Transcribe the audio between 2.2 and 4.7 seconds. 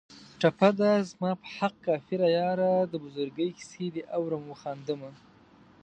یاره د بزرګۍ کیسې دې اورم و